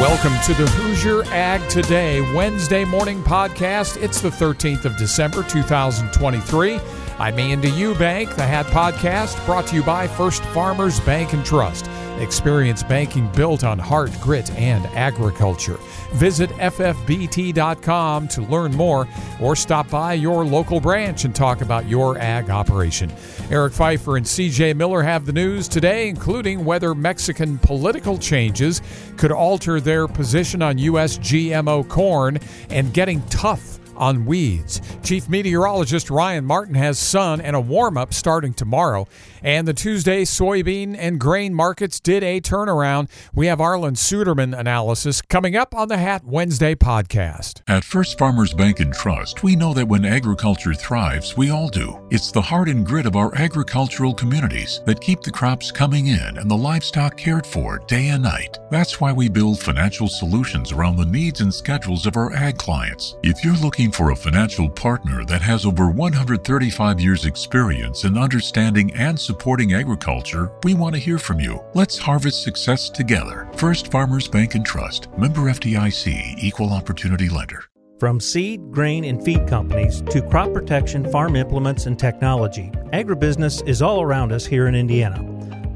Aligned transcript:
Welcome 0.00 0.32
to 0.46 0.54
the 0.54 0.66
Hoosier 0.70 1.24
Ag 1.24 1.68
Today 1.68 2.22
Wednesday 2.34 2.86
morning 2.86 3.22
podcast. 3.22 4.02
It's 4.02 4.22
the 4.22 4.30
13th 4.30 4.86
of 4.86 4.96
December, 4.96 5.42
2023. 5.42 6.80
I'm 7.18 7.38
Andy 7.38 7.70
Eubank. 7.70 8.34
The 8.34 8.46
Hat 8.46 8.64
Podcast 8.68 9.44
brought 9.44 9.66
to 9.66 9.74
you 9.74 9.82
by 9.82 10.08
First 10.08 10.42
Farmers 10.54 10.98
Bank 11.00 11.34
and 11.34 11.44
Trust. 11.44 11.84
Experience 12.20 12.82
banking 12.82 13.26
built 13.32 13.64
on 13.64 13.78
heart, 13.78 14.12
grit, 14.20 14.50
and 14.52 14.84
agriculture. 14.88 15.78
Visit 16.12 16.50
ffbt.com 16.50 18.28
to 18.28 18.42
learn 18.42 18.72
more 18.76 19.08
or 19.40 19.56
stop 19.56 19.88
by 19.90 20.14
your 20.14 20.44
local 20.44 20.80
branch 20.80 21.24
and 21.24 21.34
talk 21.34 21.62
about 21.62 21.88
your 21.88 22.18
ag 22.18 22.50
operation. 22.50 23.10
Eric 23.50 23.72
Pfeiffer 23.72 24.16
and 24.16 24.26
CJ 24.26 24.76
Miller 24.76 25.02
have 25.02 25.24
the 25.26 25.32
news 25.32 25.66
today, 25.66 26.08
including 26.08 26.64
whether 26.64 26.94
Mexican 26.94 27.58
political 27.58 28.18
changes 28.18 28.82
could 29.16 29.32
alter 29.32 29.80
their 29.80 30.06
position 30.06 30.62
on 30.62 30.78
U.S. 30.78 31.18
GMO 31.18 31.88
corn 31.88 32.38
and 32.68 32.92
getting 32.92 33.22
tough 33.28 33.79
on 34.00 34.26
weeds. 34.26 34.80
Chief 35.04 35.28
Meteorologist 35.28 36.10
Ryan 36.10 36.44
Martin 36.44 36.74
has 36.74 36.98
sun 36.98 37.40
and 37.40 37.54
a 37.54 37.60
warm 37.60 37.96
up 37.96 38.12
starting 38.12 38.54
tomorrow. 38.54 39.06
And 39.42 39.68
the 39.68 39.74
Tuesday 39.74 40.22
soybean 40.22 40.96
and 40.98 41.20
grain 41.20 41.54
markets 41.54 42.00
did 42.00 42.22
a 42.22 42.40
turnaround. 42.40 43.08
We 43.34 43.46
have 43.46 43.58
Arlan 43.58 43.96
Suderman 43.96 44.58
analysis 44.58 45.22
coming 45.22 45.56
up 45.56 45.74
on 45.74 45.88
the 45.88 45.98
Hat 45.98 46.24
Wednesday 46.24 46.74
podcast. 46.74 47.62
At 47.68 47.84
First 47.84 48.18
Farmers 48.18 48.52
Bank 48.52 48.80
and 48.80 48.92
Trust, 48.92 49.42
we 49.42 49.56
know 49.56 49.72
that 49.74 49.88
when 49.88 50.04
agriculture 50.04 50.74
thrives, 50.74 51.36
we 51.36 51.50
all 51.50 51.68
do. 51.68 52.06
It's 52.10 52.30
the 52.30 52.42
heart 52.42 52.68
and 52.68 52.84
grit 52.84 53.06
of 53.06 53.16
our 53.16 53.34
agricultural 53.34 54.14
communities 54.14 54.80
that 54.86 55.00
keep 55.00 55.20
the 55.20 55.30
crops 55.30 55.70
coming 55.70 56.08
in 56.08 56.38
and 56.38 56.50
the 56.50 56.56
livestock 56.56 57.16
cared 57.16 57.46
for 57.46 57.78
day 57.86 58.08
and 58.08 58.22
night. 58.22 58.58
That's 58.70 59.00
why 59.00 59.12
we 59.12 59.28
build 59.28 59.60
financial 59.60 60.08
solutions 60.08 60.72
around 60.72 60.96
the 60.96 61.06
needs 61.06 61.40
and 61.40 61.52
schedules 61.52 62.06
of 62.06 62.16
our 62.16 62.32
ag 62.34 62.58
clients. 62.58 63.16
If 63.22 63.44
you're 63.44 63.56
looking 63.56 63.89
for 63.90 64.10
a 64.10 64.16
financial 64.16 64.68
partner 64.68 65.24
that 65.24 65.42
has 65.42 65.66
over 65.66 65.90
135 65.90 67.00
years' 67.00 67.24
experience 67.24 68.04
in 68.04 68.16
understanding 68.16 68.92
and 68.94 69.18
supporting 69.18 69.74
agriculture, 69.74 70.52
we 70.64 70.74
want 70.74 70.94
to 70.94 71.00
hear 71.00 71.18
from 71.18 71.40
you. 71.40 71.62
Let's 71.74 71.98
harvest 71.98 72.42
success 72.42 72.88
together. 72.88 73.48
First 73.56 73.90
Farmers 73.90 74.28
Bank 74.28 74.54
and 74.54 74.64
Trust, 74.64 75.08
member 75.18 75.42
FDIC, 75.42 76.38
equal 76.38 76.72
opportunity 76.72 77.28
lender. 77.28 77.64
From 77.98 78.18
seed, 78.18 78.70
grain, 78.70 79.04
and 79.04 79.22
feed 79.24 79.46
companies 79.46 80.00
to 80.10 80.22
crop 80.22 80.52
protection, 80.52 81.10
farm 81.10 81.36
implements, 81.36 81.86
and 81.86 81.98
technology, 81.98 82.70
agribusiness 82.92 83.66
is 83.68 83.82
all 83.82 84.00
around 84.00 84.32
us 84.32 84.46
here 84.46 84.68
in 84.68 84.74
Indiana. 84.74 85.18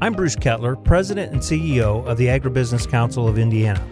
I'm 0.01 0.13
Bruce 0.13 0.35
Kettler, 0.35 0.75
President 0.75 1.31
and 1.31 1.41
CEO 1.41 2.05
of 2.05 2.17
the 2.17 2.27
Agribusiness 2.27 2.89
Council 2.89 3.27
of 3.27 3.37
Indiana. 3.37 3.85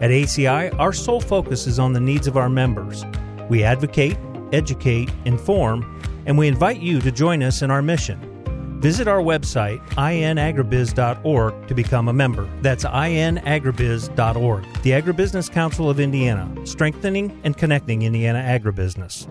At 0.00 0.10
ACI, 0.10 0.78
our 0.78 0.92
sole 0.92 1.20
focus 1.20 1.66
is 1.66 1.78
on 1.78 1.94
the 1.94 2.00
needs 2.00 2.26
of 2.26 2.36
our 2.36 2.50
members. 2.50 3.04
We 3.48 3.62
advocate, 3.62 4.16
educate, 4.52 5.10
inform, 5.24 6.02
and 6.26 6.36
we 6.36 6.48
invite 6.48 6.80
you 6.80 7.00
to 7.00 7.12
join 7.12 7.42
us 7.42 7.62
in 7.62 7.70
our 7.70 7.82
mission. 7.82 8.32
Visit 8.80 9.08
our 9.08 9.20
website, 9.20 9.80
inagribiz.org, 9.90 11.68
to 11.68 11.74
become 11.74 12.08
a 12.08 12.12
member. 12.12 12.48
That's 12.60 12.84
inagribiz.org. 12.84 14.82
The 14.82 14.90
Agribusiness 14.90 15.50
Council 15.50 15.88
of 15.88 15.98
Indiana, 15.98 16.54
strengthening 16.66 17.40
and 17.42 17.56
connecting 17.56 18.02
Indiana 18.02 18.40
agribusiness. 18.40 19.26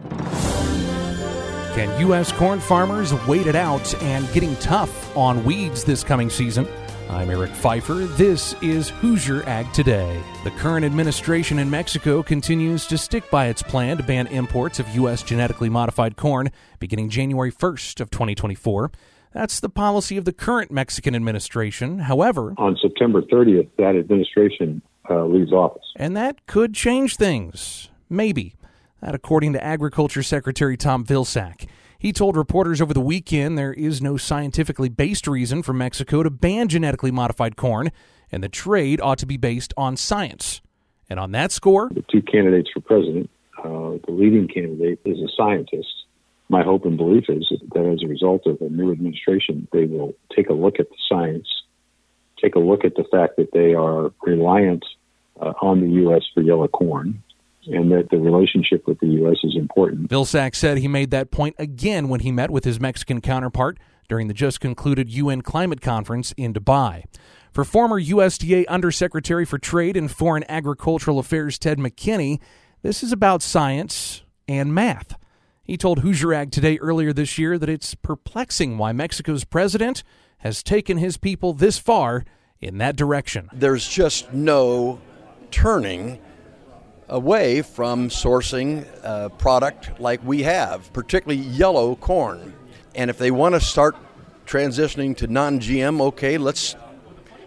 Can 1.75 1.99
U.S. 2.01 2.31
corn 2.31 2.59
farmers 2.59 3.13
wait 3.27 3.47
it 3.47 3.55
out 3.55 3.93
and 4.01 4.31
getting 4.33 4.55
tough 4.57 5.15
on 5.15 5.43
weeds 5.43 5.83
this 5.83 6.03
coming 6.03 6.29
season? 6.29 6.65
I'm 7.09 7.29
Eric 7.29 7.51
Pfeiffer. 7.51 7.93
This 7.93 8.55
is 8.61 8.89
Hoosier 8.89 9.43
Ag 9.43 9.71
Today. 9.73 10.21
The 10.43 10.49
current 10.51 10.83
administration 10.83 11.59
in 11.59 11.69
Mexico 11.69 12.23
continues 12.23 12.87
to 12.87 12.97
stick 12.97 13.29
by 13.29 13.47
its 13.47 13.61
plan 13.61 13.97
to 13.97 14.03
ban 14.03 14.25
imports 14.27 14.79
of 14.79 14.89
U.S. 14.95 15.21
genetically 15.21 15.69
modified 15.69 16.17
corn 16.17 16.51
beginning 16.79 17.09
January 17.09 17.51
1st 17.51 18.01
of 18.01 18.09
2024. 18.09 18.91
That's 19.33 19.59
the 19.59 19.69
policy 19.69 20.17
of 20.17 20.25
the 20.25 20.33
current 20.33 20.71
Mexican 20.71 21.15
administration. 21.15 21.99
However, 21.99 22.55
on 22.57 22.75
September 22.81 23.21
30th, 23.21 23.69
that 23.77 23.95
administration 23.95 24.81
uh, 25.07 25.25
leaves 25.25 25.51
office. 25.53 25.85
And 25.95 26.17
that 26.17 26.47
could 26.47 26.73
change 26.73 27.17
things. 27.17 27.89
Maybe. 28.09 28.55
That, 29.01 29.13
according 29.13 29.53
to 29.53 29.63
Agriculture 29.63 30.23
Secretary 30.23 30.75
Tom 30.75 31.05
Vilsack. 31.05 31.67
He 31.97 32.11
told 32.11 32.35
reporters 32.35 32.81
over 32.81 32.93
the 32.93 33.01
weekend 33.01 33.57
there 33.57 33.73
is 33.73 34.01
no 34.01 34.17
scientifically 34.17 34.89
based 34.89 35.27
reason 35.27 35.63
for 35.63 35.73
Mexico 35.73 36.23
to 36.23 36.29
ban 36.29 36.67
genetically 36.67 37.11
modified 37.11 37.55
corn, 37.55 37.91
and 38.31 38.43
the 38.43 38.49
trade 38.49 38.99
ought 39.01 39.17
to 39.19 39.25
be 39.25 39.37
based 39.37 39.73
on 39.77 39.97
science. 39.97 40.61
And 41.09 41.19
on 41.19 41.31
that 41.31 41.51
score, 41.51 41.89
the 41.93 42.03
two 42.11 42.21
candidates 42.21 42.69
for 42.73 42.81
president, 42.81 43.29
uh, 43.59 43.97
the 44.05 44.11
leading 44.11 44.47
candidate 44.47 44.99
is 45.05 45.19
a 45.19 45.29
scientist 45.35 46.05
my 46.49 46.63
hope 46.63 46.85
and 46.85 46.97
belief 46.97 47.25
is 47.27 47.51
that 47.73 47.85
as 47.85 48.03
a 48.03 48.07
result 48.07 48.45
of 48.45 48.61
a 48.61 48.69
new 48.69 48.91
administration, 48.91 49.67
they 49.71 49.85
will 49.85 50.13
take 50.35 50.49
a 50.49 50.53
look 50.53 50.79
at 50.79 50.89
the 50.89 50.95
science, 51.09 51.47
take 52.41 52.55
a 52.55 52.59
look 52.59 52.85
at 52.85 52.95
the 52.95 53.05
fact 53.11 53.37
that 53.37 53.51
they 53.51 53.73
are 53.73 54.11
reliant 54.21 54.85
uh, 55.41 55.53
on 55.61 55.81
the 55.81 55.89
U.S. 56.01 56.23
for 56.33 56.41
yellow 56.41 56.67
corn, 56.67 57.23
and 57.67 57.91
that 57.91 58.09
the 58.09 58.17
relationship 58.17 58.87
with 58.87 58.99
the 58.99 59.07
U.S. 59.07 59.37
is 59.43 59.55
important. 59.55 60.09
Vilsack 60.09 60.55
said 60.55 60.77
he 60.77 60.87
made 60.87 61.11
that 61.11 61.31
point 61.31 61.55
again 61.57 62.09
when 62.09 62.21
he 62.21 62.31
met 62.31 62.51
with 62.51 62.63
his 62.63 62.79
Mexican 62.79 63.21
counterpart 63.21 63.77
during 64.07 64.27
the 64.27 64.33
just 64.33 64.59
concluded 64.59 65.09
UN 65.09 65.41
climate 65.41 65.81
conference 65.81 66.31
in 66.37 66.53
Dubai. 66.53 67.03
For 67.51 67.63
former 67.63 68.01
USDA 68.01 68.67
Undersecretary 68.67 69.45
for 69.45 69.57
Trade 69.57 69.95
and 69.95 70.11
Foreign 70.11 70.43
Agricultural 70.49 71.19
Affairs 71.19 71.57
Ted 71.57 71.77
McKinney, 71.77 72.39
this 72.81 73.01
is 73.01 73.11
about 73.11 73.41
science 73.41 74.23
and 74.47 74.73
math. 74.73 75.15
He 75.63 75.77
told 75.77 75.99
Hoosier 75.99 76.33
Ag 76.33 76.51
today 76.51 76.77
earlier 76.77 77.11
this 77.11 77.37
year 77.39 77.57
that 77.57 77.69
it's 77.69 77.95
perplexing 77.95 78.77
why 78.77 78.91
Mexico's 78.91 79.43
president 79.43 80.03
has 80.39 80.61
taken 80.61 80.97
his 80.97 81.17
people 81.17 81.53
this 81.53 81.79
far 81.79 82.23
in 82.61 82.77
that 82.77 82.95
direction. 82.95 83.49
There's 83.51 83.87
just 83.87 84.31
no 84.31 84.99
turning 85.49 86.19
away 87.07 87.61
from 87.61 88.09
sourcing 88.09 88.85
a 89.03 89.29
product 89.29 89.99
like 89.99 90.23
we 90.23 90.43
have, 90.43 90.91
particularly 90.93 91.41
yellow 91.41 91.95
corn. 91.95 92.53
And 92.95 93.09
if 93.09 93.17
they 93.17 93.31
want 93.31 93.55
to 93.55 93.61
start 93.61 93.95
transitioning 94.45 95.15
to 95.17 95.27
non 95.27 95.59
GM, 95.59 96.01
okay, 96.01 96.37
let's 96.37 96.75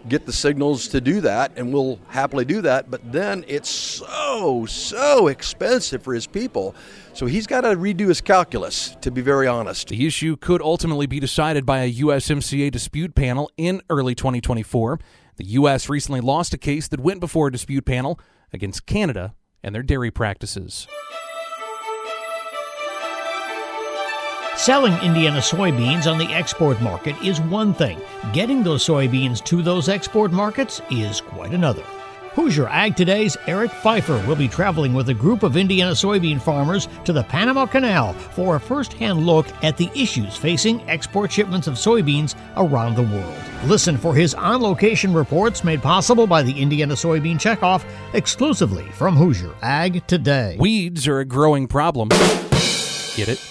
get 0.07 0.25
the 0.25 0.33
signals 0.33 0.87
to 0.89 1.01
do 1.01 1.21
that, 1.21 1.51
and 1.57 1.73
we'll 1.73 1.99
happily 2.07 2.45
do 2.45 2.61
that. 2.61 2.89
But 2.89 3.11
then 3.11 3.43
it's 3.47 3.69
so, 3.69 4.65
so 4.65 5.27
expensive 5.27 6.03
for 6.03 6.13
his 6.13 6.27
people. 6.27 6.75
So 7.13 7.25
he's 7.25 7.47
got 7.47 7.61
to 7.61 7.75
redo 7.75 8.07
his 8.07 8.21
calculus, 8.21 8.95
to 9.01 9.11
be 9.11 9.21
very 9.21 9.47
honest. 9.47 9.89
The 9.89 10.07
issue 10.07 10.37
could 10.37 10.61
ultimately 10.61 11.05
be 11.05 11.19
decided 11.19 11.65
by 11.65 11.79
a 11.79 11.93
USMCA 11.93 12.71
dispute 12.71 13.15
panel 13.15 13.51
in 13.57 13.81
early 13.89 14.15
2024. 14.15 14.99
The 15.35 15.45
U.S. 15.45 15.89
recently 15.89 16.21
lost 16.21 16.53
a 16.53 16.57
case 16.57 16.87
that 16.89 16.99
went 16.99 17.19
before 17.19 17.47
a 17.47 17.51
dispute 17.51 17.85
panel 17.85 18.19
against 18.51 18.85
Canada 18.85 19.35
and 19.63 19.73
their 19.73 19.83
dairy 19.83 20.11
practices. 20.11 20.87
Selling 24.55 24.93
Indiana 25.01 25.39
soybeans 25.39 26.11
on 26.11 26.17
the 26.17 26.33
export 26.33 26.81
market 26.81 27.15
is 27.23 27.39
one 27.39 27.73
thing. 27.73 27.97
Getting 28.33 28.61
those 28.61 28.85
soybeans 28.85 29.43
to 29.45 29.61
those 29.61 29.87
export 29.87 30.33
markets 30.33 30.81
is 30.91 31.21
quite 31.21 31.53
another. 31.53 31.85
Hoosier 32.33 32.67
Ag 32.67 32.95
Today's 32.95 33.35
Eric 33.47 33.71
Pfeiffer 33.71 34.23
will 34.27 34.35
be 34.35 34.47
traveling 34.47 34.93
with 34.93 35.09
a 35.09 35.13
group 35.13 35.41
of 35.41 35.57
Indiana 35.57 35.91
soybean 35.91 36.39
farmers 36.39 36.87
to 37.03 37.11
the 37.11 37.23
Panama 37.23 37.65
Canal 37.65 38.13
for 38.13 38.55
a 38.55 38.59
first 38.59 38.93
hand 38.93 39.25
look 39.25 39.47
at 39.63 39.77
the 39.77 39.89
issues 39.95 40.37
facing 40.37 40.87
export 40.87 41.31
shipments 41.31 41.67
of 41.67 41.73
soybeans 41.73 42.35
around 42.55 42.95
the 42.95 43.01
world. 43.03 43.35
Listen 43.65 43.97
for 43.97 44.13
his 44.13 44.35
on 44.35 44.61
location 44.61 45.11
reports 45.11 45.63
made 45.63 45.81
possible 45.81 46.27
by 46.27 46.43
the 46.43 46.53
Indiana 46.53 46.93
Soybean 46.93 47.35
Checkoff 47.35 47.83
exclusively 48.13 48.85
from 48.91 49.15
Hoosier 49.15 49.53
Ag 49.63 50.05
Today. 50.05 50.55
Weeds 50.59 51.07
are 51.07 51.19
a 51.19 51.25
growing 51.25 51.67
problem. 51.67 52.09
Get 52.09 53.27
it? 53.27 53.43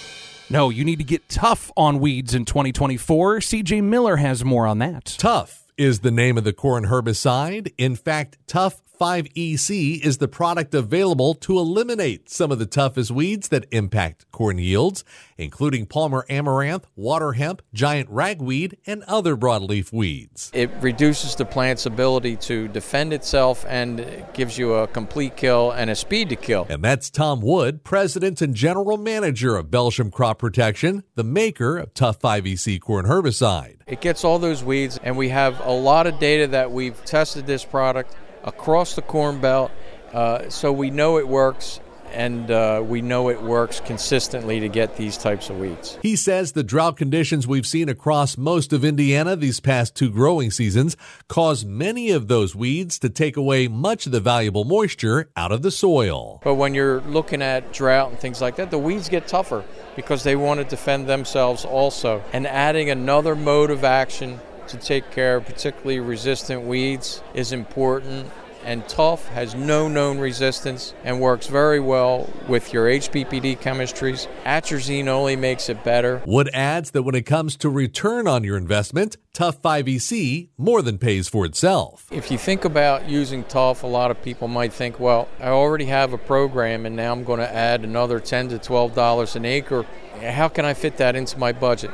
No, 0.49 0.69
you 0.69 0.85
need 0.85 0.97
to 0.99 1.03
get 1.03 1.27
tough 1.27 1.69
on 1.75 1.99
weeds 1.99 2.33
in 2.33 2.45
2024. 2.45 3.39
CJ 3.39 3.83
Miller 3.83 4.15
has 4.15 4.43
more 4.43 4.65
on 4.65 4.79
that. 4.79 5.05
Tough 5.17 5.68
is 5.79 6.01
the 6.01 6.11
name 6.11 6.37
of 6.37 6.43
the 6.43 6.51
corn 6.51 6.87
herbicide. 6.87 7.73
In 7.77 7.95
fact, 7.95 8.37
Tough 8.47 8.81
5EC 8.99 10.01
is 10.01 10.17
the 10.17 10.27
product 10.27 10.75
available 10.75 11.33
to 11.33 11.57
eliminate 11.57 12.29
some 12.29 12.51
of 12.51 12.59
the 12.59 12.65
toughest 12.65 13.11
weeds 13.11 13.47
that 13.47 13.65
impact 13.71 14.29
corn 14.33 14.57
yields, 14.57 15.05
including 15.37 15.85
Palmer 15.85 16.25
amaranth, 16.27 16.85
water 16.97 17.31
hemp, 17.31 17.61
giant 17.73 18.09
ragweed, 18.09 18.77
and 18.85 19.03
other 19.03 19.37
broadleaf 19.37 19.93
weeds. 19.93 20.51
It 20.53 20.69
reduces 20.81 21.35
the 21.35 21.45
plant's 21.45 21.85
ability 21.85 22.35
to 22.37 22.67
defend 22.67 23.13
itself 23.13 23.65
and 23.69 24.25
gives 24.33 24.57
you 24.57 24.73
a 24.73 24.87
complete 24.87 25.37
kill 25.37 25.71
and 25.71 25.89
a 25.89 25.95
speed 25.95 26.27
to 26.29 26.35
kill. 26.35 26.67
And 26.69 26.83
that's 26.83 27.09
Tom 27.09 27.39
Wood, 27.39 27.85
President 27.85 28.41
and 28.41 28.53
General 28.53 28.97
Manager 28.97 29.55
of 29.55 29.67
Belchim 29.67 30.11
Crop 30.11 30.39
Protection, 30.39 31.05
the 31.15 31.23
maker 31.23 31.77
of 31.77 31.93
Tough 31.93 32.19
5EC 32.19 32.81
corn 32.81 33.05
herbicide. 33.05 33.77
It 33.87 34.01
gets 34.01 34.25
all 34.25 34.39
those 34.39 34.61
weeds, 34.61 34.99
and 35.01 35.15
we 35.15 35.29
have 35.29 35.65
a 35.65 35.71
lot 35.71 36.05
of 36.05 36.19
data 36.19 36.47
that 36.47 36.73
we've 36.73 37.01
tested 37.05 37.47
this 37.47 37.63
product 37.63 38.13
across 38.49 38.95
the 38.95 39.01
corn 39.01 39.39
belt. 39.39 39.71
Uh, 40.13 40.49
so 40.49 40.73
we 40.73 40.89
know 40.89 41.17
it 41.17 41.27
works 41.27 41.79
and 42.11 42.49
uh, 42.49 42.83
we 42.85 43.01
know 43.01 43.29
it 43.29 43.41
works 43.41 43.79
consistently 43.81 44.59
to 44.59 44.67
get 44.67 44.97
these 44.97 45.17
types 45.17 45.49
of 45.49 45.59
weeds. 45.59 45.97
He 46.01 46.15
says 46.15 46.51
the 46.51 46.63
drought 46.63 46.97
conditions 46.97 47.47
we've 47.47 47.67
seen 47.67 47.89
across 47.89 48.37
most 48.37 48.73
of 48.73 48.83
Indiana 48.83 49.35
these 49.35 49.59
past 49.59 49.95
two 49.95 50.09
growing 50.09 50.51
seasons 50.51 50.97
cause 51.27 51.65
many 51.65 52.11
of 52.11 52.27
those 52.27 52.55
weeds 52.55 52.99
to 52.99 53.09
take 53.09 53.37
away 53.37 53.67
much 53.67 54.05
of 54.05 54.11
the 54.11 54.19
valuable 54.19 54.63
moisture 54.63 55.29
out 55.35 55.51
of 55.51 55.61
the 55.61 55.71
soil. 55.71 56.41
But 56.43 56.55
when 56.55 56.73
you're 56.73 57.01
looking 57.01 57.41
at 57.41 57.71
drought 57.73 58.09
and 58.09 58.19
things 58.19 58.41
like 58.41 58.55
that, 58.57 58.71
the 58.71 58.79
weeds 58.79 59.09
get 59.09 59.27
tougher 59.27 59.63
because 59.95 60.23
they 60.23 60.35
want 60.35 60.59
to 60.59 60.63
defend 60.63 61.07
themselves 61.07 61.65
also. 61.65 62.23
And 62.33 62.47
adding 62.47 62.89
another 62.89 63.35
mode 63.35 63.69
of 63.71 63.83
action 63.83 64.39
to 64.69 64.77
take 64.77 65.11
care 65.11 65.37
of 65.37 65.45
particularly 65.45 65.99
resistant 65.99 66.63
weeds 66.63 67.21
is 67.33 67.51
important 67.51 68.29
and 68.63 68.87
Tough 68.87 69.27
has 69.29 69.55
no 69.55 69.87
known 69.87 70.19
resistance 70.19 70.93
and 71.03 71.19
works 71.19 71.47
very 71.47 71.79
well 71.79 72.29
with 72.47 72.73
your 72.73 72.87
HPPD 72.87 73.59
chemistries. 73.59 74.27
Atrazine 74.45 75.07
only 75.07 75.35
makes 75.35 75.69
it 75.69 75.83
better. 75.83 76.21
Wood 76.25 76.49
adds 76.53 76.91
that 76.91 77.03
when 77.03 77.15
it 77.15 77.25
comes 77.25 77.55
to 77.57 77.69
return 77.69 78.27
on 78.27 78.43
your 78.43 78.57
investment, 78.57 79.17
Tough 79.33 79.61
5EC 79.61 80.49
more 80.57 80.81
than 80.81 80.97
pays 80.97 81.29
for 81.29 81.45
itself. 81.45 82.07
If 82.11 82.31
you 82.31 82.37
think 82.37 82.65
about 82.65 83.07
using 83.07 83.43
Tough, 83.45 83.83
a 83.83 83.87
lot 83.87 84.11
of 84.11 84.21
people 84.21 84.47
might 84.47 84.73
think, 84.73 84.99
well, 84.99 85.29
I 85.39 85.49
already 85.49 85.85
have 85.85 86.13
a 86.13 86.17
program 86.17 86.85
and 86.85 86.95
now 86.95 87.13
I'm 87.13 87.23
going 87.23 87.39
to 87.39 87.51
add 87.51 87.83
another 87.83 88.19
10 88.19 88.49
to 88.49 88.59
$12 88.59 89.35
an 89.35 89.45
acre. 89.45 89.85
How 90.21 90.49
can 90.49 90.65
I 90.65 90.73
fit 90.73 90.97
that 90.97 91.15
into 91.15 91.39
my 91.39 91.53
budget? 91.53 91.91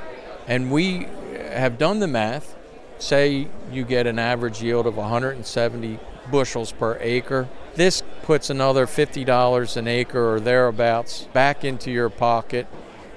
And 0.47 0.71
we 0.71 1.07
have 1.51 1.77
done 1.77 1.99
the 1.99 2.07
math. 2.07 2.54
Say 2.99 3.47
you 3.71 3.83
get 3.83 4.07
an 4.07 4.19
average 4.19 4.61
yield 4.61 4.87
of 4.87 4.97
170 4.97 5.99
bushels 6.31 6.71
per 6.71 6.97
acre. 7.01 7.47
This 7.75 8.03
puts 8.23 8.49
another 8.49 8.85
$50 8.85 9.77
an 9.77 9.87
acre 9.87 10.35
or 10.35 10.39
thereabouts 10.39 11.27
back 11.33 11.63
into 11.63 11.91
your 11.91 12.09
pocket. 12.09 12.67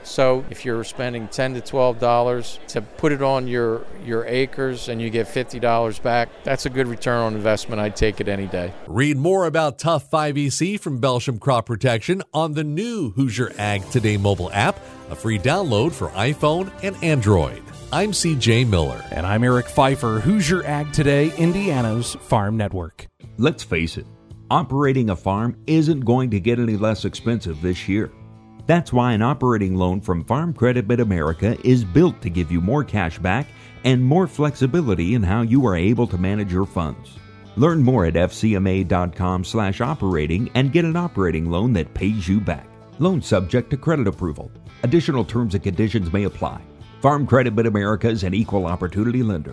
So 0.03 0.45
if 0.49 0.65
you're 0.65 0.85
spending 0.85 1.29
10 1.29 1.55
to 1.55 1.61
12 1.61 1.99
dollars 1.99 2.59
to 2.69 2.81
put 2.81 3.13
it 3.13 3.23
on 3.23 3.47
your 3.47 3.85
your 4.05 4.25
acres 4.25 4.89
and 4.89 5.03
you 5.03 5.11
get 5.11 5.29
50 5.29 5.61
dollars 5.61 5.99
back, 5.99 6.31
that's 6.45 6.65
a 6.65 6.71
good 6.71 6.87
return 6.87 7.19
on 7.19 7.35
investment. 7.35 7.81
I'd 7.81 7.95
take 7.95 8.21
it 8.21 8.29
any 8.29 8.47
day. 8.47 8.73
Read 8.87 9.19
more 9.19 9.45
about 9.45 9.79
Tough 9.79 10.11
5EC 10.11 10.81
from 10.81 11.01
Belchim 11.01 11.39
Crop 11.39 11.67
Protection 11.67 12.23
on 12.33 12.55
the 12.55 12.65
new 12.65 13.11
Hoosier 13.11 13.53
Ag 13.59 13.89
Today 13.91 14.17
mobile 14.17 14.51
app, 14.53 14.81
a 15.11 15.15
free 15.15 15.39
download 15.39 15.93
for 15.93 16.09
iPhone 16.11 16.73
and 16.83 16.97
Android. 17.05 17.63
I'm 17.91 18.13
CJ 18.13 18.69
Miller. 18.69 19.03
And 19.11 19.27
I'm 19.27 19.43
Eric 19.43 19.67
Pfeiffer, 19.67 20.21
Hoosier 20.21 20.63
Ag 20.67 20.93
Today, 20.93 21.35
Indiana's 21.39 22.17
Farm 22.17 22.55
Network. 22.55 23.07
Let's 23.39 23.63
face 23.63 23.97
it, 23.97 24.05
operating 24.51 25.09
a 25.09 25.17
farm 25.17 25.57
isn't 25.67 26.01
going 26.01 26.29
to 26.33 26.39
get 26.39 26.59
any 26.59 26.77
less 26.77 27.07
expensive 27.07 27.63
this 27.63 27.89
year. 27.89 28.13
That's 28.67 28.93
why 28.93 29.13
an 29.13 29.23
operating 29.23 29.75
loan 29.75 30.03
from 30.03 30.27
Farm 30.27 30.53
Credit 30.53 30.87
Mid 30.87 31.01
America 31.01 31.57
is 31.65 31.83
built 31.83 32.21
to 32.21 32.29
give 32.29 32.53
you 32.53 32.61
more 32.61 32.85
cash 32.85 33.19
back 33.19 33.47
and 33.85 34.05
more 34.05 34.27
flexibility 34.27 35.15
in 35.15 35.23
how 35.23 35.41
you 35.41 35.67
are 35.67 35.77
able 35.77 36.07
to 36.09 36.19
manage 36.19 36.53
your 36.53 36.67
funds. 36.67 37.17
Learn 37.57 37.83
more 37.83 38.05
at 38.05 38.15
fcma.com/operating 38.15 40.51
and 40.55 40.73
get 40.75 40.85
an 40.85 40.97
operating 40.97 41.51
loan 41.51 41.73
that 41.73 41.95
pays 41.95 42.29
you 42.29 42.39
back. 42.39 42.69
Loan 42.99 43.23
subject 43.23 43.71
to 43.71 43.79
credit 43.79 44.07
approval. 44.07 44.53
Additional 44.83 45.25
terms 45.25 45.55
and 45.55 45.65
conditions 45.65 46.13
may 46.13 46.25
apply. 46.25 46.61
Farm 47.01 47.29
Credit 47.29 47.55
Mid 47.55 47.67
America 47.67 48.09
is 48.09 48.25
an 48.25 48.35
equal 48.35 48.67
opportunity 48.67 49.23
lender. 49.23 49.53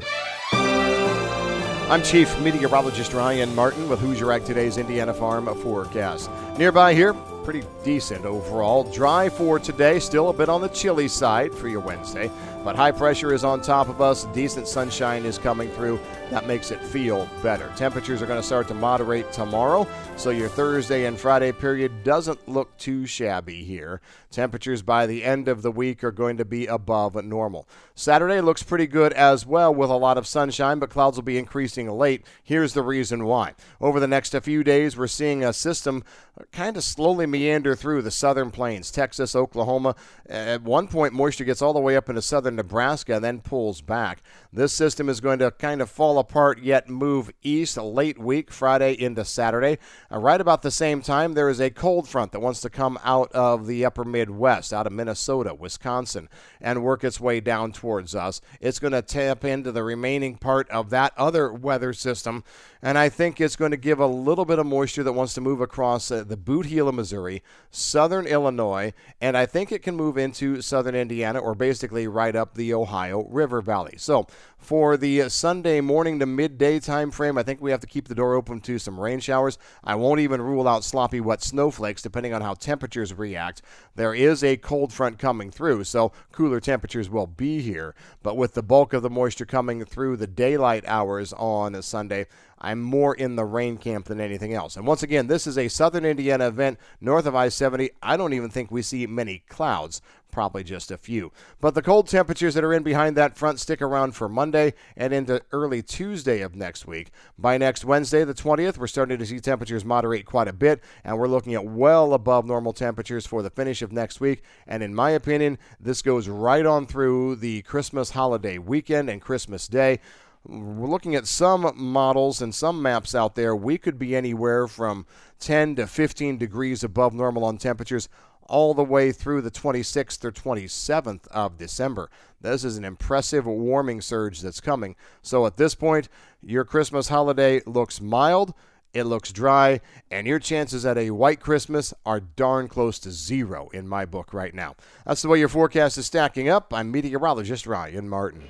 I'm 0.52 2.02
Chief 2.02 2.40
Meteorologist 2.40 3.14
Ryan 3.14 3.54
Martin 3.54 3.88
with 3.88 4.00
Hoosier 4.00 4.32
Ag 4.32 4.44
Today's 4.46 4.80
Indiana 4.80 5.14
Farm 5.14 5.46
Forecast. 5.62 6.32
Nearby 6.58 6.96
here, 6.96 7.14
pretty 7.44 7.64
decent 7.84 8.26
overall. 8.26 8.92
Dry 8.92 9.30
for 9.30 9.60
today, 9.60 10.00
still 10.00 10.30
a 10.30 10.34
bit 10.34 10.50
on 10.50 10.62
the 10.62 10.70
chilly 10.70 11.08
side 11.08 11.54
for 11.54 11.68
your 11.68 11.82
Wednesday, 11.82 12.32
but 12.64 12.76
high 12.76 12.92
pressure 12.92 13.32
is 13.32 13.44
on 13.44 13.62
top 13.62 13.90
of 13.90 14.02
us. 14.02 14.26
Decent 14.34 14.68
sunshine 14.68 15.24
is 15.24 15.38
coming 15.38 15.70
through. 15.70 16.00
That 16.32 16.48
makes 16.48 16.72
it 16.72 16.82
feel 16.82 17.30
better. 17.44 17.72
Temperatures 17.76 18.22
are 18.22 18.26
going 18.26 18.42
to 18.42 18.46
start 18.46 18.68
to 18.70 18.74
moderate 18.74 19.32
tomorrow, 19.32 19.88
so 20.18 20.32
your 20.32 20.50
Thursday 20.50 21.06
and 21.06 21.20
Friday 21.20 21.52
period 21.52 22.04
doesn't 22.04 22.50
look 22.50 22.76
too 22.78 23.06
shabby 23.06 23.64
here. 23.64 24.02
Temperatures 24.32 24.82
by 24.82 25.06
the 25.06 25.24
end 25.24 25.48
of 25.48 25.62
the 25.62 25.72
week 25.72 26.04
are 26.04 26.12
going 26.12 26.36
to 26.38 26.44
be 26.44 26.66
above 26.66 27.16
normal. 27.24 27.70
Saturday 27.94 28.42
looks 28.42 28.64
pretty 28.64 28.88
good 28.88 29.14
as 29.14 29.46
well 29.46 29.74
with 29.74 29.90
a 29.90 29.96
lot 29.96 30.18
of 30.18 30.28
sunshine, 30.28 30.80
but 30.80 30.90
clouds 30.90 31.16
will 31.16 31.24
be 31.24 31.38
increasing 31.38 31.90
late. 31.90 32.26
Here's 32.44 32.74
the 32.74 32.84
reason 32.84 33.24
why. 33.24 33.54
Over 33.80 34.00
the 34.00 34.08
next 34.08 34.36
few 34.36 34.64
days, 34.64 34.98
we're 34.98 35.08
seeing 35.08 35.44
a 35.44 35.54
system 35.54 36.04
kind 36.52 36.76
of 36.76 36.84
slowly 36.84 37.26
meander 37.26 37.76
through 37.76 38.02
the 38.02 38.12
southern 38.12 38.52
plains, 38.52 38.92
Texas, 38.92 39.36
Oklahoma. 39.38 39.96
At 40.28 40.64
one 40.64 40.90
point, 40.90 41.14
moisture 41.14 41.46
gets 41.46 41.62
all 41.62 41.72
the 41.72 41.80
way 41.80 41.96
up 41.96 42.10
into 42.10 42.22
southern 42.22 42.58
Nebraska 42.58 43.16
and 43.16 43.24
then 43.24 43.40
pulls 43.40 43.80
back. 43.80 44.22
This 44.52 44.74
system 44.74 45.08
is 45.08 45.22
going 45.22 45.40
to 45.40 45.52
kind 45.52 45.82
of 45.82 45.90
fall 45.90 46.15
apart 46.18 46.62
yet 46.62 46.90
move 46.90 47.32
east 47.42 47.78
late 47.78 48.20
week, 48.20 48.52
Friday 48.52 48.94
into 48.94 49.26
Saturday. 49.26 49.78
Uh, 50.12 50.20
right 50.20 50.40
about 50.40 50.62
the 50.62 50.72
same 50.72 51.02
time, 51.02 51.34
there 51.34 51.50
is 51.50 51.60
a 51.60 51.70
cold 51.70 52.08
front 52.08 52.32
that 52.32 52.40
wants 52.40 52.62
to 52.62 52.70
come 52.70 53.00
out 53.04 53.32
of 53.32 53.68
the 53.68 53.86
upper 53.86 54.04
Midwest, 54.04 54.74
out 54.74 54.88
of 54.88 54.94
Minnesota, 54.94 55.54
Wisconsin, 55.54 56.30
and 56.62 56.84
work 56.84 57.04
its 57.04 57.20
way 57.20 57.40
down 57.40 57.72
towards 57.72 58.16
us. 58.16 58.42
It's 58.60 58.80
going 58.80 58.94
to 58.94 59.02
tap 59.02 59.46
into 59.46 59.72
the 59.72 59.84
remaining 59.84 60.38
part 60.38 60.70
of 60.70 60.90
that 60.90 61.14
other 61.18 61.52
weather 61.52 61.94
system 61.94 62.44
and 62.86 63.00
I 63.00 63.10
think 63.10 63.42
it's 63.42 63.56
going 63.56 63.72
to 63.72 63.78
give 63.78 64.00
a 64.00 64.06
little 64.06 64.46
bit 64.46 64.60
of 64.60 64.68
moisture 64.68 65.02
that 65.02 65.14
wants 65.14 65.34
to 65.34 65.42
move 65.42 65.60
across 65.60 66.12
uh, 66.12 66.24
the 66.24 66.38
boot 66.38 66.68
heel 66.68 66.88
of 66.88 66.94
Missouri, 66.94 67.42
southern 67.72 68.28
Illinois, 68.28 68.94
and 69.20 69.36
I 69.36 69.48
think 69.48 69.72
it 69.72 69.82
can 69.82 69.96
move 69.96 70.20
into 70.20 70.62
southern 70.62 70.94
Indiana 70.94 71.40
or 71.40 71.56
basically 71.56 72.08
right 72.08 72.36
up 72.36 72.54
the 72.54 72.76
Ohio 72.76 73.24
River 73.28 73.60
Valley. 73.60 73.96
So 73.98 74.28
for 74.60 74.98
the 74.98 75.30
Sunday 75.30 75.82
morning 75.82 76.05
to 76.06 76.26
midday 76.28 76.80
time 76.80 77.10
frame, 77.10 77.36
I 77.36 77.42
think 77.42 77.62
we 77.62 77.72
have 77.72 77.80
to 77.80 77.88
keep 77.88 78.08
the 78.08 78.14
door 78.14 78.36
open 78.36 78.62
to 78.62 78.78
some 78.78 79.00
rain 79.00 79.20
showers. 79.20 79.58
I 79.84 79.96
won't 79.96 80.20
even 80.20 80.40
rule 80.40 80.68
out 80.68 80.84
sloppy 80.84 81.20
wet 81.20 81.42
snowflakes 81.42 82.04
depending 82.04 82.32
on 82.32 82.44
how 82.44 82.54
temperatures 82.54 83.12
react. 83.12 83.64
There 83.96 84.14
is 84.14 84.44
a 84.44 84.58
cold 84.58 84.94
front 84.94 85.18
coming 85.18 85.50
through, 85.50 85.86
so 85.86 86.12
cooler 86.32 86.60
temperatures 86.60 87.10
will 87.10 87.26
be 87.26 87.60
here. 87.60 87.96
But 88.22 88.38
with 88.38 88.54
the 88.54 88.62
bulk 88.62 88.94
of 88.94 89.02
the 89.02 89.10
moisture 89.10 89.48
coming 89.48 89.84
through 89.84 90.18
the 90.18 90.28
daylight 90.28 90.84
hours 90.86 91.34
on 91.34 91.74
a 91.74 91.82
Sunday, 91.82 92.28
I'm 92.66 92.82
more 92.82 93.14
in 93.14 93.36
the 93.36 93.46
rain 93.46 93.78
camp 93.78 94.08
than 94.08 94.20
anything 94.20 94.56
else. 94.56 94.76
And 94.76 94.88
once 94.88 95.04
again, 95.04 95.28
this 95.28 95.46
is 95.46 95.56
a 95.56 95.68
southern 95.68 96.04
Indiana 96.04 96.48
event 96.48 96.80
north 97.00 97.28
of 97.28 97.36
I 97.36 97.50
70. 97.50 97.92
I 98.02 98.18
don't 98.18 98.34
even 98.34 98.50
think 98.50 98.72
we 98.72 98.82
see 98.82 99.06
many 99.06 99.44
clouds, 99.48 100.02
probably 100.32 100.64
just 100.64 100.90
a 100.90 100.98
few. 100.98 101.32
But 101.62 101.76
the 101.76 101.84
cold 101.84 102.08
temperatures 102.08 102.56
that 102.56 102.64
are 102.64 102.74
in 102.74 102.82
behind 102.82 103.16
that 103.18 103.38
front 103.38 103.60
stick 103.60 103.84
around 103.84 104.16
for 104.16 104.28
Monday 104.28 104.74
and 104.98 105.14
into 105.14 105.44
early 105.52 105.84
Tuesday 105.84 106.42
of 106.42 106.56
next 106.56 106.88
week. 106.88 107.12
By 107.38 107.60
next 107.60 107.86
Wednesday, 107.86 108.24
the 108.24 108.34
20th, 108.34 108.80
we're 108.80 108.88
starting 108.88 109.20
to 109.20 109.26
see 109.28 109.40
temperatures 109.40 109.86
moderate 109.86 110.26
quite 110.26 110.48
a 110.48 110.54
bit, 110.54 110.82
and 111.04 111.20
we're 111.20 111.28
looking 111.28 111.54
at 111.54 111.66
well 111.66 112.16
above 112.16 112.48
normal 112.48 112.74
temperatures 112.74 113.28
for 113.28 113.44
the 113.44 113.52
finish 113.52 113.84
of 113.84 113.92
next 113.92 114.20
week. 114.20 114.42
And 114.66 114.82
in 114.82 114.96
my 114.96 115.12
opinion, 115.12 115.60
this 115.80 116.02
goes 116.02 116.28
right 116.28 116.66
on 116.66 116.88
through 116.88 117.36
the 117.36 117.62
Christmas 117.62 118.10
holiday 118.10 118.58
weekend 118.58 119.08
and 119.08 119.22
Christmas 119.22 119.68
Day 119.68 120.00
we're 120.48 120.88
looking 120.88 121.16
at 121.16 121.28
some 121.28 121.72
models 121.76 122.42
and 122.42 122.54
some 122.54 122.82
maps 122.82 123.16
out 123.16 123.36
there. 123.36 123.56
We 123.56 123.78
could 123.78 123.98
be 123.98 124.16
anywhere 124.16 124.68
from 124.68 125.06
10 125.40 125.76
to 125.78 125.88
15 125.88 126.38
degrees 126.38 126.84
above 126.84 127.14
normal 127.14 127.44
on 127.44 127.58
temperatures 127.58 128.10
all 128.48 128.74
the 128.74 128.84
way 128.84 129.12
through 129.12 129.42
the 129.42 129.52
26th 129.52 130.24
or 130.24 130.32
27th 130.32 131.28
of 131.30 131.58
December. 131.58 132.10
This 132.42 132.64
is 132.64 132.78
an 132.78 132.86
impressive 132.86 133.46
warming 133.46 134.02
surge 134.02 134.42
that's 134.42 134.62
coming. 134.62 134.96
So 135.22 135.46
at 135.46 135.58
this 135.58 135.74
point, 135.74 136.10
your 136.42 136.64
Christmas 136.64 137.08
holiday 137.08 137.62
looks 137.66 138.00
mild, 138.00 138.54
it 138.94 139.06
looks 139.06 139.32
dry, 139.32 139.82
and 140.12 140.28
your 140.28 140.40
chances 140.40 140.86
at 140.86 140.98
a 140.98 141.10
white 141.10 141.40
Christmas 141.40 141.94
are 142.06 142.20
darn 142.20 142.68
close 142.68 143.00
to 143.00 143.12
zero 143.12 143.70
in 143.74 143.88
my 143.88 144.06
book 144.06 144.34
right 144.34 144.54
now. 144.54 144.76
That's 145.06 145.24
the 145.24 145.28
way 145.28 145.40
your 145.40 145.50
forecast 145.50 145.98
is 145.98 146.06
stacking 146.06 146.48
up. 146.48 146.72
I'm 146.74 146.92
meteorologist 146.92 147.66
Ryan 147.66 148.08
Martin. 148.08 148.44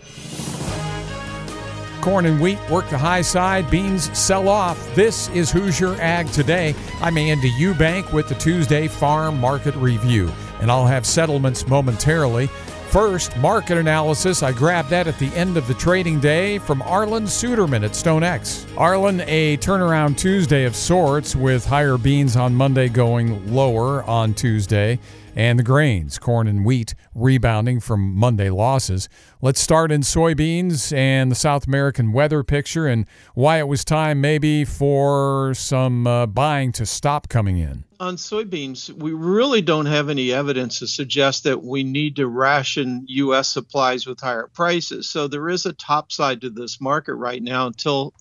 Corn 2.05 2.27
and 2.27 2.39
wheat 2.39 2.59
work 2.69 2.88
the 2.91 3.00
high 3.00 3.24
side, 3.24 3.67
beans 3.71 4.15
sell 4.15 4.47
off. 4.47 4.93
This 4.93 5.27
is 5.29 5.50
Hoosier 5.50 5.95
Ag 6.00 6.27
Today. 6.27 6.75
I'm 7.01 7.17
Andy 7.17 7.50
Eubank 7.53 8.13
with 8.13 8.29
the 8.29 8.35
Tuesday 8.35 8.88
Farm 8.88 9.39
Market 9.41 9.74
Review, 9.74 10.31
and 10.62 10.69
I'll 10.69 10.85
have 10.85 11.03
settlements 11.03 11.67
momentarily. 11.67 12.45
First, 12.91 13.35
market 13.38 13.79
analysis. 13.79 14.43
I 14.43 14.51
grabbed 14.51 14.91
that 14.91 15.07
at 15.07 15.17
the 15.17 15.35
end 15.35 15.57
of 15.57 15.67
the 15.67 15.74
trading 15.74 16.19
day 16.19 16.59
from 16.59 16.81
Arlan 16.81 17.24
Suderman 17.24 17.83
at 17.83 17.93
StoneX. 17.93 18.65
Arlan, 18.75 19.25
a 19.25 19.57
turnaround 19.57 20.15
Tuesday 20.15 20.65
of 20.65 20.75
sorts 20.75 21.35
with 21.35 21.65
higher 21.65 21.97
beans 21.97 22.38
on 22.38 22.53
Monday 22.53 22.88
going 22.88 23.51
lower 23.51 24.03
on 24.03 24.35
Tuesday 24.35 25.00
and 25.36 25.60
the 25.60 25.63
grains, 25.63 26.18
corn 26.18 26.48
and 26.48 26.65
wheat, 26.65 26.96
rebounding 27.13 27.82
from 27.82 28.15
Monday 28.15 28.50
losses. 28.50 29.10
Let's 29.42 29.60
start 29.60 29.92
in 29.92 30.01
soybeans 30.01 30.96
and 30.96 31.30
the 31.30 31.36
South 31.36 31.68
American 31.68 32.13
weather 32.13 32.44
picture 32.44 32.88
and 32.88 33.06
why 33.34 33.60
it 33.60 33.68
was 33.68 33.84
time 33.84 34.22
maybe 34.22 34.63
for 34.63 35.54
some 35.54 36.08
uh, 36.08 36.25
buying 36.25 36.72
to 36.74 36.86
stop 36.86 37.27
coming 37.27 37.58
in. 37.58 37.84
On 38.00 38.15
soybeans, 38.15 38.89
we 38.92 39.12
really 39.12 39.62
don't 39.62 39.86
have 39.86 40.10
any 40.10 40.32
evidence 40.32 40.80
to 40.80 40.88
suggest 40.88 41.44
that 41.44 41.63
we 41.63 41.84
need 41.84 42.15
to 42.15 42.27
ration 42.27 43.04
U.S. 43.08 43.50
supplies 43.50 44.08
with 44.08 44.20
higher 44.20 44.50
prices. 44.54 45.10
So 45.10 45.27
there 45.27 45.50
is 45.50 45.65
a 45.65 45.74
top 45.74 46.12
side 46.12 46.42
to 46.42 46.50
this 46.50 46.80
market 46.80 47.15
right 47.15 47.44
now 47.44 47.68
until 47.68 48.13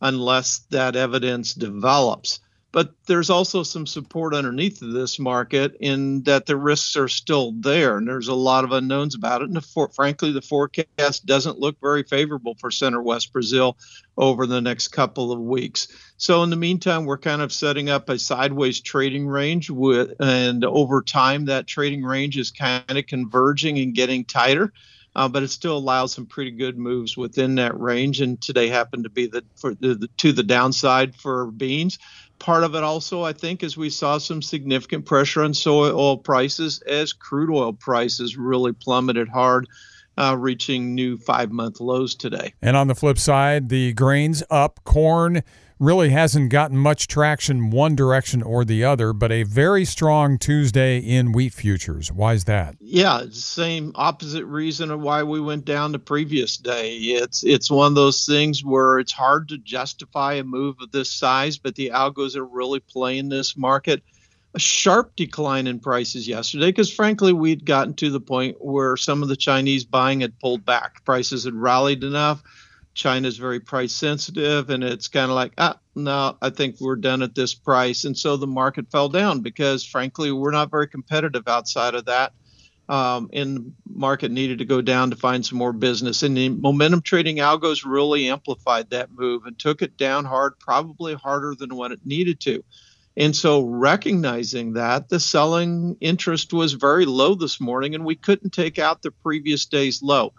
unless 0.00 0.58
that 0.70 0.96
evidence 0.96 1.54
develops. 1.54 2.40
But 2.72 2.94
there's 3.06 3.28
also 3.28 3.62
some 3.62 3.86
support 3.86 4.34
underneath 4.34 4.78
this 4.80 5.18
market 5.18 5.76
in 5.78 6.22
that 6.22 6.46
the 6.46 6.56
risks 6.56 6.96
are 6.96 7.06
still 7.06 7.52
there, 7.52 7.98
and 7.98 8.08
there's 8.08 8.28
a 8.28 8.34
lot 8.34 8.64
of 8.64 8.72
unknowns 8.72 9.14
about 9.14 9.42
it. 9.42 9.50
And 9.50 9.62
for, 9.62 9.90
frankly, 9.90 10.32
the 10.32 10.40
forecast 10.40 11.26
doesn't 11.26 11.58
look 11.58 11.78
very 11.82 12.02
favorable 12.02 12.54
for 12.58 12.70
Center 12.70 13.02
West 13.02 13.30
Brazil 13.30 13.76
over 14.16 14.46
the 14.46 14.62
next 14.62 14.88
couple 14.88 15.32
of 15.32 15.38
weeks. 15.38 15.88
So 16.16 16.42
in 16.44 16.50
the 16.50 16.56
meantime, 16.56 17.04
we're 17.04 17.18
kind 17.18 17.42
of 17.42 17.52
setting 17.52 17.90
up 17.90 18.08
a 18.08 18.18
sideways 18.18 18.80
trading 18.80 19.26
range 19.26 19.68
with, 19.68 20.14
and 20.18 20.64
over 20.64 21.02
time, 21.02 21.44
that 21.46 21.66
trading 21.66 22.02
range 22.02 22.38
is 22.38 22.50
kind 22.50 22.90
of 22.90 23.06
converging 23.06 23.78
and 23.80 23.94
getting 23.94 24.24
tighter. 24.24 24.72
Uh, 25.14 25.28
but 25.28 25.42
it 25.42 25.48
still 25.48 25.76
allows 25.76 26.12
some 26.12 26.24
pretty 26.24 26.50
good 26.50 26.78
moves 26.78 27.16
within 27.16 27.56
that 27.56 27.78
range. 27.78 28.20
And 28.20 28.40
today 28.40 28.68
happened 28.68 29.04
to 29.04 29.10
be 29.10 29.26
the, 29.26 29.44
for 29.56 29.74
the, 29.74 29.94
the 29.94 30.08
to 30.18 30.32
the 30.32 30.42
downside 30.42 31.14
for 31.14 31.50
beans 31.50 31.98
part 32.42 32.64
of 32.64 32.74
it 32.74 32.82
also, 32.82 33.22
I 33.22 33.32
think, 33.32 33.62
is 33.62 33.76
we 33.76 33.88
saw 33.88 34.18
some 34.18 34.42
significant 34.42 35.06
pressure 35.06 35.44
on 35.44 35.54
soy 35.54 35.90
oil 35.90 36.18
prices 36.18 36.82
as 36.82 37.12
crude 37.12 37.50
oil 37.50 37.72
prices 37.72 38.36
really 38.36 38.72
plummeted 38.72 39.28
hard. 39.28 39.68
Uh, 40.14 40.36
reaching 40.38 40.94
new 40.94 41.16
five 41.16 41.50
month 41.50 41.80
lows 41.80 42.14
today. 42.14 42.52
And 42.60 42.76
on 42.76 42.86
the 42.86 42.94
flip 42.94 43.16
side, 43.16 43.70
the 43.70 43.94
grains 43.94 44.42
up, 44.50 44.78
corn 44.84 45.42
really 45.82 46.10
hasn't 46.10 46.48
gotten 46.48 46.78
much 46.78 47.08
traction 47.08 47.70
one 47.70 47.96
direction 47.96 48.40
or 48.40 48.64
the 48.64 48.84
other, 48.84 49.12
but 49.12 49.32
a 49.32 49.42
very 49.42 49.84
strong 49.84 50.38
Tuesday 50.38 50.98
in 50.98 51.32
wheat 51.32 51.52
futures. 51.52 52.12
Why 52.12 52.34
is 52.34 52.44
that? 52.44 52.76
Yeah, 52.80 53.24
same 53.32 53.90
opposite 53.96 54.46
reason 54.46 54.92
of 54.92 55.00
why 55.00 55.24
we 55.24 55.40
went 55.40 55.64
down 55.64 55.90
the 55.90 55.98
previous 55.98 56.56
day. 56.56 56.96
It's 56.96 57.42
it's 57.42 57.68
one 57.68 57.88
of 57.88 57.96
those 57.96 58.24
things 58.24 58.64
where 58.64 59.00
it's 59.00 59.12
hard 59.12 59.48
to 59.48 59.58
justify 59.58 60.34
a 60.34 60.44
move 60.44 60.76
of 60.80 60.92
this 60.92 61.10
size, 61.10 61.58
but 61.58 61.74
the 61.74 61.90
algos 61.90 62.36
are 62.36 62.46
really 62.46 62.80
playing 62.80 63.28
this 63.28 63.56
market. 63.56 64.02
A 64.54 64.60
sharp 64.60 65.16
decline 65.16 65.66
in 65.66 65.80
prices 65.80 66.28
yesterday 66.28 66.66
because 66.66 66.92
frankly 66.92 67.32
we'd 67.32 67.64
gotten 67.64 67.94
to 67.94 68.10
the 68.10 68.20
point 68.20 68.58
where 68.60 68.98
some 68.98 69.22
of 69.22 69.30
the 69.30 69.36
Chinese 69.36 69.82
buying 69.82 70.20
had 70.20 70.38
pulled 70.38 70.64
back. 70.64 71.04
Prices 71.06 71.44
had 71.44 71.54
rallied 71.54 72.04
enough 72.04 72.42
China's 72.94 73.38
very 73.38 73.60
price 73.60 73.94
sensitive, 73.94 74.70
and 74.70 74.84
it's 74.84 75.08
kind 75.08 75.30
of 75.30 75.34
like, 75.34 75.52
ah, 75.58 75.78
no, 75.94 76.36
I 76.42 76.50
think 76.50 76.80
we're 76.80 76.96
done 76.96 77.22
at 77.22 77.34
this 77.34 77.54
price. 77.54 78.04
And 78.04 78.16
so 78.16 78.36
the 78.36 78.46
market 78.46 78.90
fell 78.90 79.08
down 79.08 79.40
because, 79.40 79.84
frankly, 79.84 80.30
we're 80.32 80.50
not 80.50 80.70
very 80.70 80.88
competitive 80.88 81.48
outside 81.48 81.94
of 81.94 82.06
that. 82.06 82.32
Um, 82.88 83.30
and 83.32 83.56
the 83.56 83.72
market 83.94 84.30
needed 84.30 84.58
to 84.58 84.64
go 84.64 84.82
down 84.82 85.10
to 85.10 85.16
find 85.16 85.46
some 85.46 85.56
more 85.56 85.72
business. 85.72 86.22
And 86.22 86.36
the 86.36 86.48
momentum 86.50 87.00
trading 87.00 87.36
algos 87.36 87.84
really 87.86 88.28
amplified 88.28 88.90
that 88.90 89.10
move 89.12 89.46
and 89.46 89.58
took 89.58 89.82
it 89.82 89.96
down 89.96 90.24
hard, 90.24 90.58
probably 90.58 91.14
harder 91.14 91.54
than 91.54 91.74
what 91.76 91.92
it 91.92 92.00
needed 92.04 92.40
to. 92.40 92.62
And 93.16 93.36
so, 93.36 93.62
recognizing 93.62 94.72
that, 94.74 95.10
the 95.10 95.20
selling 95.20 95.96
interest 96.00 96.52
was 96.52 96.72
very 96.72 97.04
low 97.04 97.34
this 97.34 97.60
morning, 97.60 97.94
and 97.94 98.06
we 98.06 98.14
couldn't 98.14 98.50
take 98.54 98.78
out 98.78 99.02
the 99.02 99.10
previous 99.10 99.66
day's 99.66 100.02
low. 100.02 100.32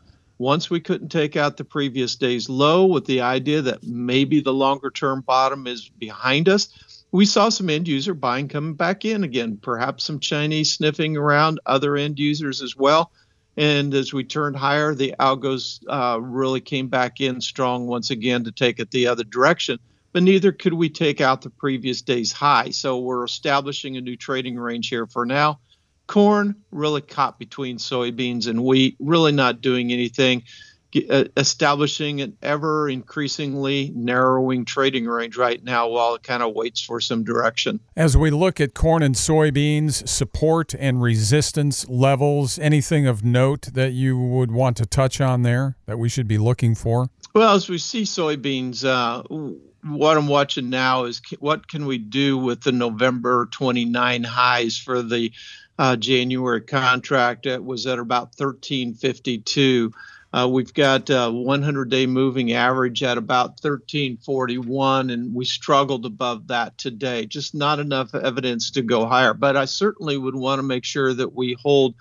Once 0.43 0.69
we 0.69 0.81
couldn't 0.81 1.07
take 1.07 1.37
out 1.37 1.55
the 1.55 1.63
previous 1.63 2.17
day's 2.17 2.49
low 2.49 2.85
with 2.85 3.05
the 3.05 3.21
idea 3.21 3.61
that 3.61 3.81
maybe 3.81 4.41
the 4.41 4.51
longer 4.51 4.91
term 4.91 5.21
bottom 5.21 5.65
is 5.67 5.87
behind 5.87 6.49
us, 6.49 6.67
we 7.13 7.25
saw 7.25 7.47
some 7.47 7.69
end 7.69 7.87
user 7.87 8.13
buying 8.13 8.49
coming 8.49 8.73
back 8.73 9.05
in 9.05 9.23
again, 9.23 9.55
perhaps 9.55 10.03
some 10.03 10.19
Chinese 10.19 10.73
sniffing 10.73 11.15
around, 11.15 11.61
other 11.65 11.95
end 11.95 12.19
users 12.19 12.61
as 12.61 12.75
well. 12.75 13.13
And 13.55 13.93
as 13.93 14.11
we 14.11 14.25
turned 14.25 14.57
higher, 14.57 14.93
the 14.93 15.15
algos 15.17 15.79
uh, 15.87 16.19
really 16.19 16.59
came 16.59 16.89
back 16.89 17.21
in 17.21 17.39
strong 17.39 17.87
once 17.87 18.09
again 18.09 18.43
to 18.43 18.51
take 18.51 18.79
it 18.79 18.91
the 18.91 19.07
other 19.07 19.23
direction. 19.23 19.79
But 20.11 20.23
neither 20.23 20.51
could 20.51 20.73
we 20.73 20.89
take 20.89 21.21
out 21.21 21.41
the 21.41 21.51
previous 21.51 22.01
day's 22.01 22.33
high. 22.33 22.71
So 22.71 22.99
we're 22.99 23.23
establishing 23.23 23.95
a 23.95 24.01
new 24.01 24.17
trading 24.17 24.57
range 24.57 24.89
here 24.89 25.07
for 25.07 25.25
now 25.25 25.61
corn 26.07 26.55
really 26.71 27.01
caught 27.01 27.39
between 27.39 27.77
soybeans 27.77 28.47
and 28.47 28.63
wheat, 28.63 28.95
really 28.99 29.31
not 29.31 29.61
doing 29.61 29.91
anything, 29.91 30.43
uh, 31.09 31.25
establishing 31.37 32.21
an 32.21 32.37
ever 32.43 32.87
increasingly 32.87 33.91
narrowing 33.95 34.63
trading 34.63 35.05
range 35.05 35.37
right 35.37 35.63
now 35.63 35.87
while 35.87 36.13
it 36.13 36.23
kind 36.23 36.43
of 36.43 36.53
waits 36.53 36.81
for 36.81 36.99
some 36.99 37.23
direction. 37.23 37.79
As 37.95 38.15
we 38.15 38.29
look 38.29 38.61
at 38.61 38.73
corn 38.73 39.01
and 39.01 39.15
soybeans, 39.15 40.07
support 40.07 40.75
and 40.77 41.01
resistance 41.01 41.87
levels, 41.89 42.59
anything 42.59 43.07
of 43.07 43.23
note 43.23 43.69
that 43.73 43.93
you 43.93 44.19
would 44.19 44.51
want 44.51 44.77
to 44.77 44.85
touch 44.85 45.19
on 45.19 45.41
there 45.41 45.77
that 45.87 45.97
we 45.97 46.09
should 46.09 46.27
be 46.27 46.37
looking 46.37 46.75
for? 46.75 47.09
Well, 47.33 47.55
as 47.55 47.67
we 47.67 47.79
see 47.79 48.03
soybeans, 48.03 48.85
uh, 48.85 49.23
what 49.85 50.17
I'm 50.17 50.27
watching 50.27 50.69
now 50.69 51.05
is 51.05 51.21
what 51.39 51.67
can 51.67 51.85
we 51.85 51.97
do 51.97 52.37
with 52.37 52.61
the 52.61 52.71
November 52.71 53.47
29 53.51 54.23
highs 54.23 54.77
for 54.77 55.01
the 55.01 55.31
uh, 55.77 55.95
January 55.95 56.61
contract. 56.61 57.45
It 57.45 57.63
was 57.63 57.87
at 57.87 57.99
about 57.99 58.33
1352. 58.37 59.91
Uh, 60.31 60.47
we've 60.51 60.73
got 60.73 61.09
a 61.11 61.29
100 61.29 61.89
day 61.89 62.07
moving 62.07 62.53
average 62.53 63.03
at 63.03 63.17
about 63.17 63.49
1341, 63.61 65.11
and 65.11 65.33
we 65.35 65.45
struggled 65.45 66.05
above 66.05 66.47
that 66.47 66.77
today. 66.77 67.25
Just 67.25 67.53
not 67.53 67.79
enough 67.79 68.15
evidence 68.15 68.71
to 68.71 68.81
go 68.81 69.05
higher. 69.05 69.33
But 69.35 69.55
I 69.57 69.65
certainly 69.65 70.17
would 70.17 70.35
want 70.35 70.59
to 70.59 70.63
make 70.63 70.85
sure 70.85 71.13
that 71.13 71.33
we 71.35 71.55
hold 71.61 71.93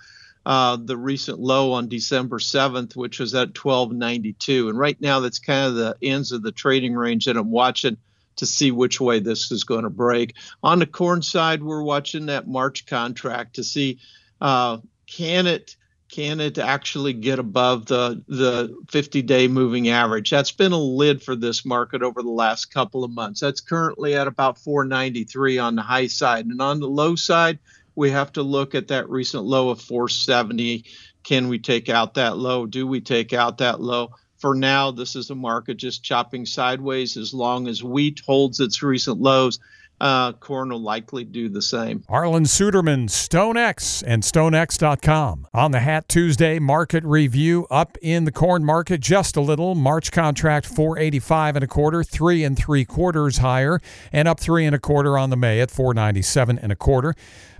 uh, 0.45 0.77
the 0.77 0.97
recent 0.97 1.39
low 1.39 1.71
on 1.71 1.87
December 1.87 2.39
7th, 2.39 2.95
which 2.95 3.19
was 3.19 3.33
at 3.33 3.57
1292. 3.57 4.69
And 4.69 4.77
right 4.77 4.99
now, 4.99 5.19
that's 5.19 5.39
kind 5.39 5.67
of 5.67 5.75
the 5.75 5.95
ends 6.01 6.31
of 6.31 6.43
the 6.43 6.51
trading 6.51 6.93
range 6.95 7.25
that 7.25 7.37
I'm 7.37 7.51
watching 7.51 7.97
to 8.37 8.45
see 8.45 8.71
which 8.71 8.99
way 8.99 9.19
this 9.19 9.51
is 9.51 9.63
going 9.63 9.83
to 9.83 9.89
break. 9.89 10.35
On 10.63 10.79
the 10.79 10.85
corn 10.85 11.21
side, 11.21 11.63
we're 11.63 11.83
watching 11.83 12.25
that 12.25 12.47
March 12.47 12.85
contract 12.85 13.55
to 13.55 13.63
see 13.63 13.99
uh, 14.41 14.77
can 15.05 15.47
it 15.47 15.75
can 16.09 16.39
it 16.39 16.59
actually 16.59 17.13
get 17.13 17.39
above 17.39 17.87
the 17.87 18.21
the 18.27 18.75
50 18.91 19.23
day 19.23 19.47
moving 19.47 19.89
average 19.89 20.29
that's 20.29 20.51
been 20.51 20.71
a 20.71 20.77
lid 20.77 21.23
for 21.23 21.35
this 21.35 21.65
market 21.65 22.03
over 22.03 22.21
the 22.21 22.29
last 22.29 22.65
couple 22.71 23.03
of 23.03 23.09
months 23.09 23.39
that's 23.39 23.61
currently 23.61 24.13
at 24.15 24.27
about 24.27 24.59
493 24.59 25.57
on 25.57 25.75
the 25.75 25.81
high 25.81 26.07
side 26.07 26.45
and 26.45 26.61
on 26.61 26.79
the 26.79 26.87
low 26.87 27.15
side 27.15 27.57
we 27.95 28.11
have 28.11 28.31
to 28.33 28.43
look 28.43 28.75
at 28.75 28.87
that 28.87 29.09
recent 29.09 29.43
low 29.43 29.69
of 29.69 29.81
470 29.81 30.85
can 31.23 31.47
we 31.47 31.59
take 31.59 31.89
out 31.89 32.15
that 32.15 32.37
low 32.37 32.65
do 32.65 32.85
we 32.85 33.01
take 33.01 33.33
out 33.33 33.57
that 33.59 33.81
low 33.81 34.11
for 34.43 34.53
now, 34.53 34.91
this 34.91 35.15
is 35.15 35.29
a 35.29 35.35
market 35.35 35.75
just 35.75 36.03
chopping 36.03 36.45
sideways. 36.45 37.15
As 37.15 37.33
long 37.33 37.69
as 37.69 37.81
wheat 37.81 38.21
holds 38.25 38.59
its 38.59 38.83
recent 38.83 39.21
lows, 39.21 39.57
uh, 40.01 40.33
corn 40.33 40.69
will 40.69 40.81
likely 40.81 41.23
do 41.23 41.47
the 41.47 41.61
same. 41.61 41.99
Arlan 42.09 42.45
Suderman, 42.45 43.07
StoneX 43.07 44.03
and 44.05 44.21
StoneX.com. 44.21 45.47
On 45.53 45.71
the 45.71 45.79
Hat 45.79 46.09
Tuesday 46.09 46.59
market 46.59 47.05
review, 47.05 47.65
up 47.71 47.97
in 48.01 48.25
the 48.25 48.33
corn 48.33 48.65
market 48.65 48.99
just 48.99 49.37
a 49.37 49.41
little. 49.41 49.75
March 49.75 50.11
contract 50.11 50.65
485 50.65 51.55
and 51.55 51.63
a 51.63 51.67
quarter, 51.67 52.03
three 52.03 52.43
and 52.43 52.57
three 52.57 52.83
quarters 52.83 53.37
higher, 53.37 53.79
and 54.11 54.27
up 54.27 54.41
three 54.41 54.65
and 54.65 54.75
a 54.75 54.79
quarter 54.79 55.17
on 55.17 55.29
the 55.29 55.37
May 55.37 55.61
at 55.61 55.71
497 55.71 56.59
and 56.59 56.73
a 56.73 56.75
quarter. 56.75 57.15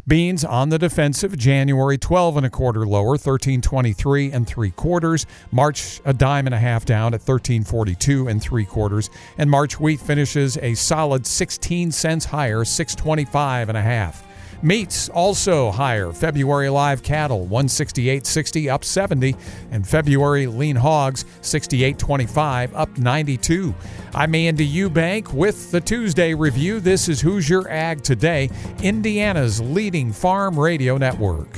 Beans 0.05 0.43
on 0.43 0.67
the 0.67 0.77
defensive, 0.77 1.37
January 1.37 1.97
12 1.97 2.35
and 2.37 2.45
a 2.45 2.49
quarter 2.49 2.85
lower, 2.85 3.11
1323 3.11 4.31
and 4.33 4.45
three 4.45 4.71
quarters. 4.71 5.25
March 5.49 6.01
a 6.03 6.13
dime 6.13 6.45
and 6.45 6.53
a 6.53 6.59
half 6.59 6.83
down 6.83 7.13
at 7.13 7.21
1342 7.21 8.27
and 8.27 8.41
three 8.41 8.65
quarters. 8.65 9.09
And 9.37 9.49
March 9.49 9.79
wheat 9.79 10.01
finishes 10.01 10.57
a 10.57 10.73
solid 10.73 11.25
16 11.25 11.93
cents 11.93 12.25
higher, 12.25 12.65
625 12.65 13.69
and 13.69 13.77
a 13.77 13.81
half. 13.81 14.22
Meats 14.63 15.09
also 15.09 15.71
higher. 15.71 16.13
February 16.13 16.69
live 16.69 17.03
cattle 17.03 17.45
168.60 17.47 18.71
up 18.71 18.85
70 18.85 19.35
and 19.71 19.85
February 19.85 20.47
lean 20.47 20.77
hogs 20.77 21.25
68.25 21.41 22.71
up 22.73 22.97
92. 22.97 23.75
I'm 24.15 24.33
Andy 24.33 24.65
Eubank 24.65 25.33
with 25.33 25.69
the 25.71 25.81
Tuesday 25.81 26.33
review. 26.33 26.79
This 26.79 27.09
is 27.09 27.19
Hoosier 27.19 27.69
Ag 27.69 28.03
Today, 28.03 28.49
Indiana's 28.81 29.59
leading 29.59 30.13
farm 30.13 30.57
radio 30.57 30.97
network. 30.97 31.49